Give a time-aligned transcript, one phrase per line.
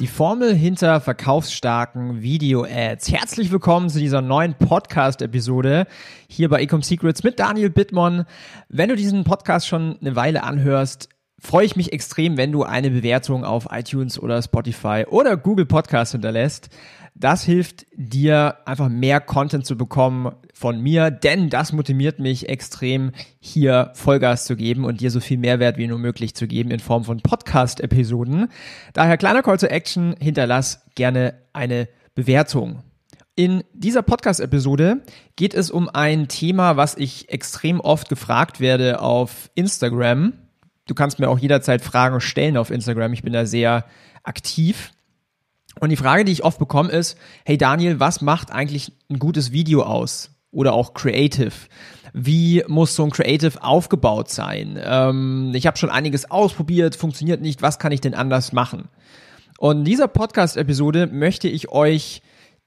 [0.00, 3.12] Die Formel hinter verkaufsstarken Video-Ads.
[3.12, 5.86] Herzlich willkommen zu dieser neuen Podcast-Episode
[6.26, 8.24] hier bei Ecom Secrets mit Daniel Bittmann.
[8.70, 12.90] Wenn du diesen Podcast schon eine Weile anhörst, freue ich mich extrem, wenn du eine
[12.90, 16.68] Bewertung auf iTunes oder Spotify oder Google Podcast hinterlässt.
[17.14, 23.12] Das hilft dir einfach mehr Content zu bekommen von mir, denn das motiviert mich extrem,
[23.40, 26.80] hier Vollgas zu geben und dir so viel Mehrwert wie nur möglich zu geben in
[26.80, 28.48] Form von Podcast-Episoden.
[28.92, 32.82] Daher kleiner Call to Action, hinterlass gerne eine Bewertung.
[33.34, 35.02] In dieser Podcast-Episode
[35.36, 40.34] geht es um ein Thema, was ich extrem oft gefragt werde auf Instagram.
[40.90, 43.12] Du kannst mir auch jederzeit Fragen stellen auf Instagram.
[43.12, 43.84] Ich bin da sehr
[44.24, 44.90] aktiv.
[45.78, 49.52] Und die Frage, die ich oft bekomme, ist, hey Daniel, was macht eigentlich ein gutes
[49.52, 50.32] Video aus?
[50.50, 51.52] Oder auch Creative.
[52.12, 54.80] Wie muss so ein Creative aufgebaut sein?
[54.82, 57.62] Ähm, ich habe schon einiges ausprobiert, funktioniert nicht.
[57.62, 58.88] Was kann ich denn anders machen?
[59.58, 62.20] Und in dieser Podcast-Episode möchte ich euch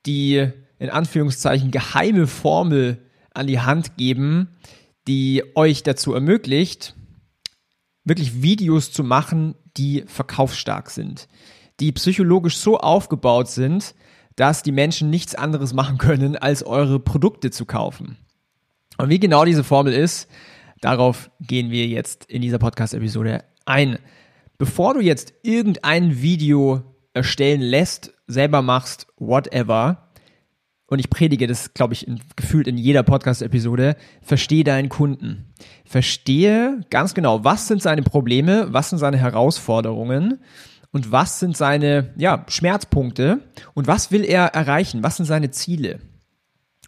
[0.06, 0.48] die
[0.80, 3.00] in Anführungszeichen geheime Formel
[3.34, 4.48] an die Hand geben,
[5.10, 6.96] die euch dazu ermöglicht,
[8.04, 11.28] wirklich Videos zu machen, die verkaufsstark sind
[11.80, 13.96] die psychologisch so aufgebaut sind,
[14.36, 18.18] dass die Menschen nichts anderes machen können, als eure Produkte zu kaufen.
[18.98, 20.30] Und wie genau diese Formel ist,
[20.82, 24.00] darauf gehen wir jetzt in dieser Podcast-Episode ein.
[24.58, 30.03] Bevor du jetzt irgendein Video erstellen lässt, selber machst, whatever,
[30.94, 35.52] und ich predige das, glaube ich, in, gefühlt in jeder Podcast-Episode, verstehe deinen Kunden.
[35.86, 40.40] Verstehe ganz genau, was sind seine Probleme, was sind seine Herausforderungen
[40.92, 43.40] und was sind seine ja, Schmerzpunkte
[43.74, 46.00] und was will er erreichen, was sind seine Ziele.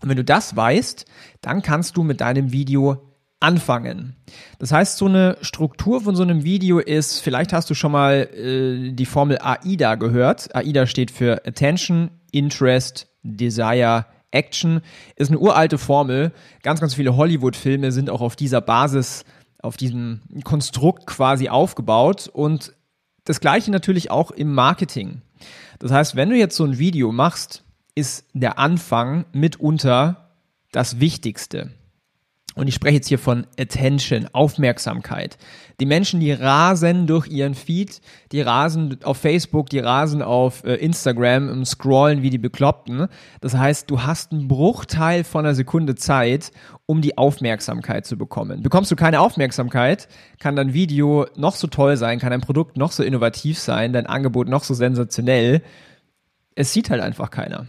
[0.01, 1.07] Und wenn du das weißt,
[1.41, 4.15] dann kannst du mit deinem Video anfangen.
[4.59, 8.29] Das heißt, so eine Struktur von so einem Video ist, vielleicht hast du schon mal
[8.35, 10.55] äh, die Formel AIDA gehört.
[10.55, 14.81] AIDA steht für Attention, Interest, Desire, Action.
[15.15, 16.31] Ist eine uralte Formel.
[16.61, 19.25] Ganz, ganz viele Hollywood-Filme sind auch auf dieser Basis,
[19.61, 22.29] auf diesem Konstrukt quasi aufgebaut.
[22.31, 22.73] Und
[23.23, 25.21] das gleiche natürlich auch im Marketing.
[25.79, 27.63] Das heißt, wenn du jetzt so ein Video machst,
[27.95, 30.29] ist der Anfang mitunter
[30.71, 31.71] das Wichtigste.
[32.55, 35.37] Und ich spreche jetzt hier von Attention, Aufmerksamkeit.
[35.81, 37.99] Die Menschen, die rasen durch ihren Feed,
[38.31, 43.07] die rasen auf Facebook, die rasen auf äh, Instagram und scrollen wie die Bekloppten.
[43.41, 46.53] Das heißt, du hast einen Bruchteil von einer Sekunde Zeit,
[46.85, 48.63] um die Aufmerksamkeit zu bekommen.
[48.63, 50.07] Bekommst du keine Aufmerksamkeit,
[50.39, 54.05] kann dein Video noch so toll sein, kann dein Produkt noch so innovativ sein, dein
[54.05, 55.61] Angebot noch so sensationell.
[56.55, 57.67] Es sieht halt einfach keiner.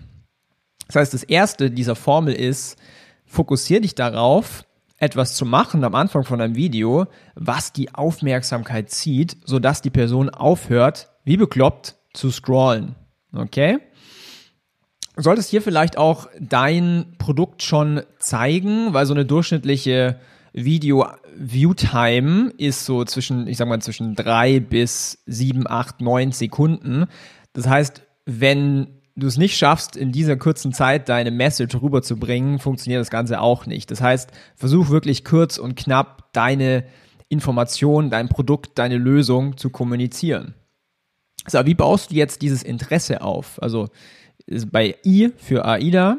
[0.87, 2.77] Das heißt, das erste dieser Formel ist,
[3.25, 4.65] fokussier dich darauf,
[4.99, 10.31] etwas zu machen am Anfang von einem Video, was die Aufmerksamkeit zieht, sodass die Person
[10.31, 12.95] aufhört, wie bekloppt, zu scrollen.
[13.33, 13.79] Okay?
[15.17, 20.19] Solltest hier vielleicht auch dein Produkt schon zeigen, weil so eine durchschnittliche
[20.53, 26.33] Video View Time ist so zwischen, ich sag mal, zwischen drei bis sieben, acht, neun
[26.33, 27.07] Sekunden.
[27.53, 33.01] Das heißt, wenn du es nicht schaffst, in dieser kurzen Zeit deine Message rüberzubringen, funktioniert
[33.01, 33.91] das Ganze auch nicht.
[33.91, 36.85] Das heißt, versuch wirklich kurz und knapp deine
[37.29, 40.55] Information, dein Produkt, deine Lösung zu kommunizieren.
[41.47, 43.61] So, wie baust du jetzt dieses Interesse auf?
[43.63, 43.89] Also
[44.71, 46.19] bei I für AIDA.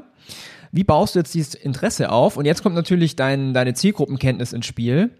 [0.71, 2.35] Wie baust du jetzt dieses Interesse auf?
[2.35, 5.11] Und jetzt kommt natürlich dein, deine Zielgruppenkenntnis ins Spiel.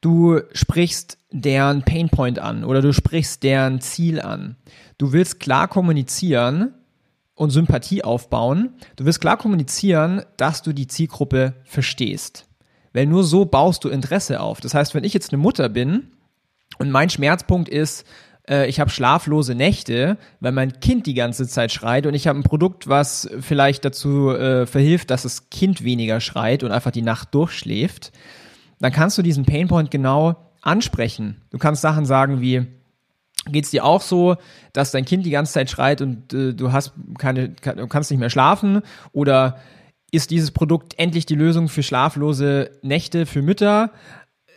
[0.00, 4.56] Du sprichst deren Painpoint an oder du sprichst deren Ziel an.
[4.98, 6.74] Du willst klar kommunizieren,
[7.36, 8.70] und Sympathie aufbauen.
[8.96, 12.46] Du wirst klar kommunizieren, dass du die Zielgruppe verstehst.
[12.92, 14.60] Weil nur so baust du Interesse auf.
[14.60, 16.08] Das heißt, wenn ich jetzt eine Mutter bin
[16.78, 18.06] und mein Schmerzpunkt ist,
[18.48, 22.38] äh, ich habe schlaflose Nächte, weil mein Kind die ganze Zeit schreit und ich habe
[22.38, 27.02] ein Produkt, was vielleicht dazu äh, verhilft, dass das Kind weniger schreit und einfach die
[27.02, 28.12] Nacht durchschläft,
[28.80, 31.42] dann kannst du diesen Painpoint genau ansprechen.
[31.50, 32.66] Du kannst Sachen sagen wie,
[33.46, 34.36] Geht es dir auch so,
[34.72, 38.20] dass dein Kind die ganze Zeit schreit und äh, du hast keine, du kannst nicht
[38.20, 38.82] mehr schlafen?
[39.12, 39.58] Oder
[40.10, 43.92] ist dieses Produkt endlich die Lösung für schlaflose Nächte für Mütter?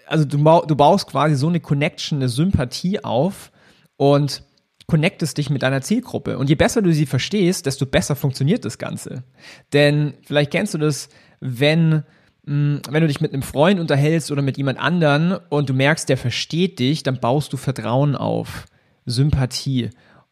[0.07, 3.51] Also du, du baust quasi so eine Connection, eine Sympathie auf
[3.97, 4.43] und
[4.87, 6.37] connectest dich mit deiner Zielgruppe.
[6.37, 9.23] Und je besser du sie verstehst, desto besser funktioniert das Ganze.
[9.71, 11.09] Denn vielleicht kennst du das,
[11.39, 12.03] wenn
[12.45, 16.09] mh, wenn du dich mit einem Freund unterhältst oder mit jemand anderen und du merkst,
[16.09, 18.65] der versteht dich, dann baust du Vertrauen auf,
[19.09, 19.89] Sympathie.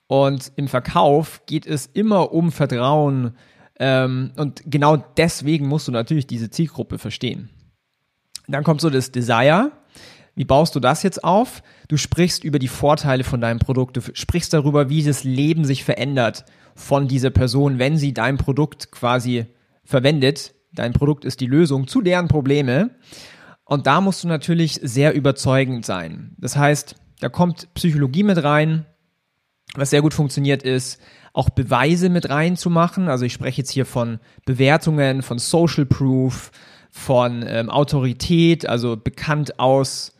[0.08, 3.36] Und im Verkauf geht es immer um Vertrauen.
[3.80, 7.50] Ähm, und genau deswegen musst du natürlich diese Zielgruppe verstehen.
[8.48, 9.72] Dann kommt so das Desire.
[10.36, 11.64] Wie baust du das jetzt auf?
[11.88, 13.98] Du sprichst über die Vorteile von deinem Produkt.
[13.98, 16.46] Du sprichst darüber, wie das Leben sich verändert
[16.76, 19.48] von dieser Person, wenn sie dein Produkt quasi
[19.84, 20.54] verwendet.
[20.74, 22.92] Dein Produkt ist die Lösung zu deren Probleme.
[23.66, 26.36] Und da musst du natürlich sehr überzeugend sein.
[26.38, 28.86] Das heißt, da kommt Psychologie mit rein.
[29.76, 31.00] Was sehr gut funktioniert ist,
[31.34, 33.10] auch Beweise mit reinzumachen.
[33.10, 36.52] Also ich spreche jetzt hier von Bewertungen, von Social Proof,
[36.90, 40.14] von ähm, Autorität, also bekannt aus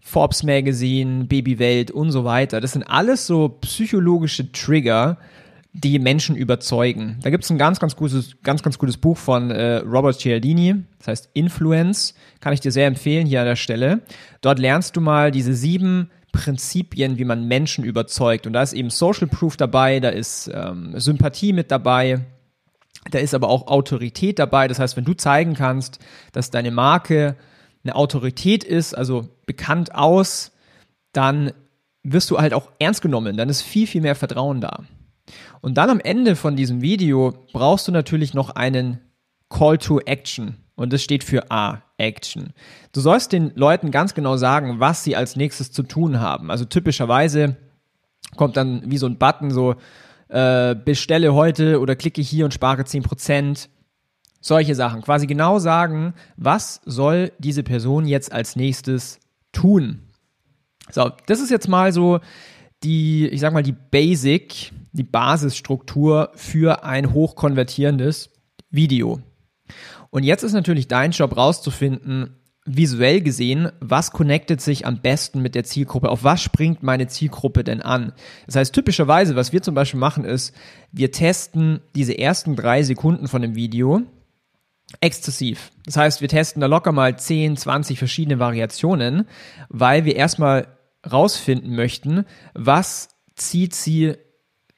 [0.00, 2.60] Forbes Magazine, Babywelt und so weiter.
[2.60, 5.18] Das sind alles so psychologische Trigger,
[5.72, 7.18] die Menschen überzeugen.
[7.22, 10.76] Da gibt es ein ganz, ganz gutes, ganz, ganz gutes Buch von äh, Robert Cialdini,
[10.98, 14.02] das heißt Influence, kann ich dir sehr empfehlen hier an der Stelle.
[14.40, 18.46] Dort lernst du mal diese sieben Prinzipien, wie man Menschen überzeugt.
[18.46, 22.26] Und da ist eben Social Proof dabei, da ist ähm, Sympathie mit dabei,
[23.10, 24.66] da ist aber auch Autorität dabei.
[24.66, 26.00] Das heißt, wenn du zeigen kannst,
[26.32, 27.36] dass deine Marke
[27.84, 30.50] eine Autorität ist, also bekannt aus,
[31.12, 31.52] dann
[32.02, 33.36] wirst du halt auch ernst genommen.
[33.36, 34.80] Dann ist viel, viel mehr Vertrauen da.
[35.60, 38.98] Und dann am Ende von diesem Video brauchst du natürlich noch einen
[39.48, 40.56] Call to Action.
[40.76, 42.52] Und das steht für A, Action.
[42.92, 46.50] Du sollst den Leuten ganz genau sagen, was sie als nächstes zu tun haben.
[46.50, 47.56] Also typischerweise
[48.36, 49.76] kommt dann wie so ein Button so,
[50.28, 53.68] äh, bestelle heute oder klicke hier und spare 10%.
[54.40, 55.00] Solche Sachen.
[55.00, 59.20] Quasi genau sagen, was soll diese Person jetzt als nächstes
[59.52, 60.02] tun.
[60.90, 62.20] So, das ist jetzt mal so
[62.82, 68.30] die, ich sag mal, die Basic, die Basisstruktur für ein hochkonvertierendes
[68.70, 69.20] Video.
[70.14, 75.56] Und jetzt ist natürlich dein Job rauszufinden, visuell gesehen, was connectet sich am besten mit
[75.56, 76.08] der Zielgruppe?
[76.08, 78.12] Auf was springt meine Zielgruppe denn an?
[78.46, 80.54] Das heißt, typischerweise, was wir zum Beispiel machen, ist,
[80.92, 84.02] wir testen diese ersten drei Sekunden von dem Video
[85.00, 85.72] exzessiv.
[85.84, 89.26] Das heißt, wir testen da locker mal 10, 20 verschiedene Variationen,
[89.68, 90.68] weil wir erstmal
[91.10, 92.24] rausfinden möchten,
[92.54, 94.14] was zieht sie,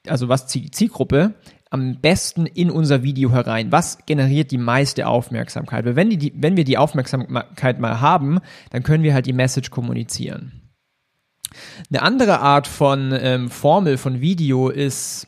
[0.09, 1.35] also was zieht die Zielgruppe
[1.71, 3.73] am besten in unser Video herein?
[3.73, 5.85] Was generiert die meiste Aufmerksamkeit?
[5.85, 8.41] Weil wenn, die, wenn wir die Aufmerksamkeit mal haben,
[8.71, 10.67] dann können wir halt die Message kommunizieren.
[11.91, 15.27] Eine andere Art von ähm, Formel von Video ist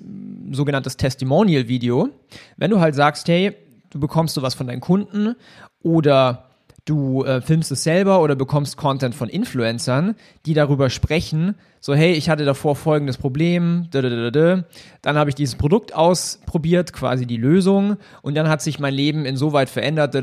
[0.50, 2.08] sogenanntes Testimonial-Video.
[2.56, 3.54] Wenn du halt sagst, hey,
[3.90, 5.36] du bekommst sowas von deinen Kunden
[5.82, 6.47] oder
[6.88, 10.14] du äh, filmst es selber oder bekommst Content von Influencern,
[10.46, 15.94] die darüber sprechen, so hey, ich hatte davor folgendes Problem, dann habe ich dieses Produkt
[15.94, 20.14] ausprobiert, quasi die Lösung und dann hat sich mein Leben insoweit verändert,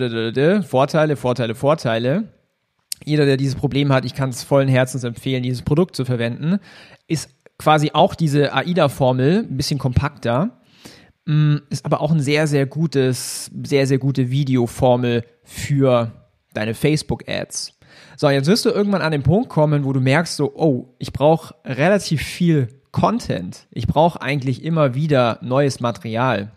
[0.66, 2.26] Vorteile, Vorteile, Vorteile.
[3.04, 6.60] Jeder, der dieses Problem hat, ich kann es vollen Herzens empfehlen, dieses Produkt zu verwenden,
[7.08, 10.62] ist quasi auch diese AIDA-Formel, ein bisschen kompakter,
[11.26, 16.25] mm, ist aber auch ein sehr, sehr gutes, sehr, sehr gute Videoformel für
[16.58, 17.74] deine Facebook-Ads.
[18.18, 21.14] So, jetzt wirst du irgendwann an den Punkt kommen, wo du merkst so, oh, ich
[21.14, 23.68] brauche relativ viel Content.
[23.72, 26.52] Ich brauche eigentlich immer wieder neues Material.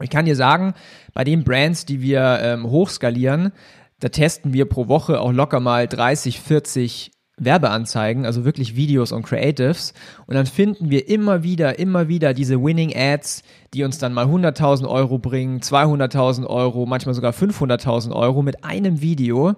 [0.00, 0.74] Ich kann dir sagen,
[1.14, 3.52] bei den Brands, die wir ähm, hochskalieren,
[4.00, 9.22] da testen wir pro Woche auch locker mal 30, 40 Werbeanzeigen, also wirklich Videos und
[9.22, 9.94] Creatives.
[10.26, 13.42] Und dann finden wir immer wieder, immer wieder diese Winning Ads,
[13.74, 19.00] die uns dann mal 100.000 Euro bringen, 200.000 Euro, manchmal sogar 500.000 Euro mit einem
[19.00, 19.54] Video,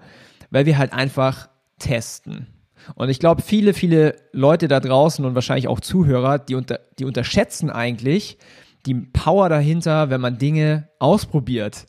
[0.51, 2.47] weil wir halt einfach testen.
[2.95, 7.05] Und ich glaube, viele, viele Leute da draußen und wahrscheinlich auch Zuhörer, die, unter, die
[7.05, 8.39] unterschätzen eigentlich
[8.87, 11.87] die Power dahinter, wenn man Dinge ausprobiert.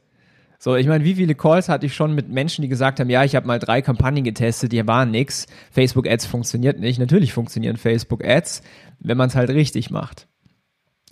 [0.59, 3.24] So, ich meine, wie viele Calls hatte ich schon mit Menschen, die gesagt haben, ja,
[3.24, 5.47] ich habe mal drei Kampagnen getestet, die waren nix.
[5.71, 7.00] Facebook Ads funktioniert nicht.
[7.00, 8.62] Natürlich funktionieren Facebook Ads,
[9.00, 10.27] wenn man es halt richtig macht.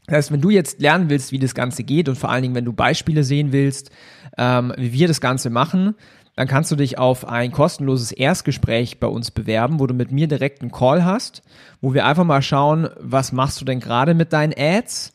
[0.07, 2.55] Das heißt, wenn du jetzt lernen willst, wie das Ganze geht und vor allen Dingen,
[2.55, 3.91] wenn du Beispiele sehen willst,
[4.37, 5.95] ähm, wie wir das Ganze machen,
[6.35, 10.27] dann kannst du dich auf ein kostenloses Erstgespräch bei uns bewerben, wo du mit mir
[10.27, 11.43] direkt einen Call hast,
[11.79, 15.12] wo wir einfach mal schauen, was machst du denn gerade mit deinen Ads?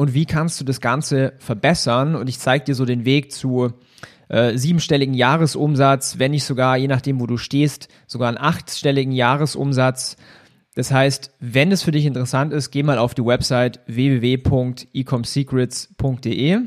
[0.00, 2.16] Und wie kannst du das Ganze verbessern.
[2.16, 3.74] Und ich zeige dir so den Weg zu
[4.30, 10.16] äh, siebenstelligen Jahresumsatz, wenn nicht sogar, je nachdem, wo du stehst, sogar einen achtstelligen Jahresumsatz.
[10.74, 16.60] Das heißt, wenn es für dich interessant ist, geh mal auf die Website www.ecomsecrets.de.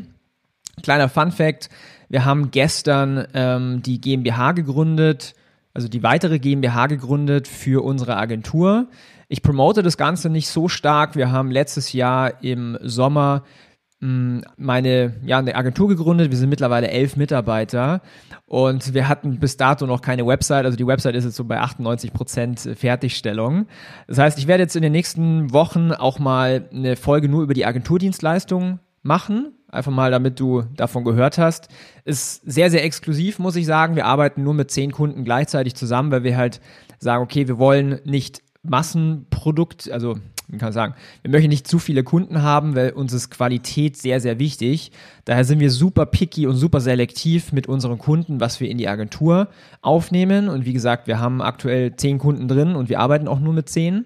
[0.83, 1.71] Kleiner Fun Fact,
[2.09, 5.33] wir haben gestern ähm, die GmbH gegründet,
[5.73, 8.89] also die weitere GmbH gegründet für unsere Agentur.
[9.27, 11.15] Ich promote das Ganze nicht so stark.
[11.15, 13.43] Wir haben letztes Jahr im Sommer
[14.57, 16.29] meine, ja, eine Agentur gegründet.
[16.29, 18.01] Wir sind mittlerweile elf Mitarbeiter
[18.45, 20.65] und wir hatten bis dato noch keine Website.
[20.65, 23.67] Also die Website ist jetzt so bei 98 Prozent Fertigstellung.
[24.07, 27.53] Das heißt, ich werde jetzt in den nächsten Wochen auch mal eine Folge nur über
[27.53, 29.53] die Agenturdienstleistungen machen.
[29.69, 31.69] Einfach mal, damit du davon gehört hast.
[32.03, 33.95] Ist sehr, sehr exklusiv, muss ich sagen.
[33.95, 36.59] Wir arbeiten nur mit zehn Kunden gleichzeitig zusammen, weil wir halt
[36.99, 40.17] sagen, okay, wir wollen nicht Massenprodukt, also
[40.47, 43.97] wie kann man sagen, wir möchten nicht zu viele Kunden haben, weil uns ist Qualität
[43.97, 44.91] sehr, sehr wichtig.
[45.25, 48.87] Daher sind wir super picky und super selektiv mit unseren Kunden, was wir in die
[48.87, 49.47] Agentur
[49.81, 50.49] aufnehmen.
[50.49, 53.69] Und wie gesagt, wir haben aktuell zehn Kunden drin und wir arbeiten auch nur mit
[53.69, 54.05] zehn.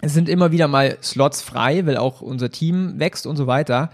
[0.00, 3.90] Es sind immer wieder mal Slots frei, weil auch unser Team wächst und so weiter.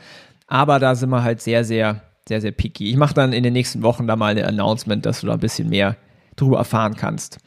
[0.47, 2.90] Aber da sind wir halt sehr, sehr, sehr, sehr picky.
[2.90, 5.40] Ich mache dann in den nächsten Wochen da mal eine Announcement, dass du da ein
[5.40, 5.97] bisschen mehr
[6.37, 7.38] drüber erfahren kannst.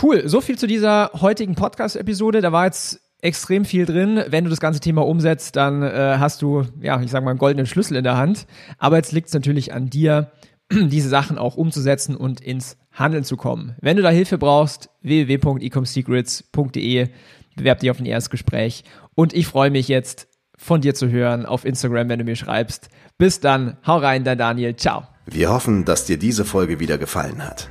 [0.00, 2.40] Cool, so viel zu dieser heutigen Podcast-Episode.
[2.40, 4.22] Da war jetzt extrem viel drin.
[4.28, 7.38] Wenn du das ganze Thema umsetzt, dann äh, hast du, ja, ich sage mal, einen
[7.38, 8.46] goldenen Schlüssel in der Hand.
[8.78, 10.30] Aber jetzt liegt es natürlich an dir,
[10.72, 13.74] diese Sachen auch umzusetzen und ins Handeln zu kommen.
[13.80, 17.08] Wenn du da Hilfe brauchst, www.ecomsecrets.de,
[17.56, 18.84] bewerb dich auf ein Erstgespräch.
[19.14, 22.90] Und ich freue mich jetzt, von dir zu hören auf Instagram, wenn du mir schreibst.
[23.16, 25.04] Bis dann, hau rein, dein Daniel, ciao.
[25.24, 27.70] Wir hoffen, dass dir diese Folge wieder gefallen hat.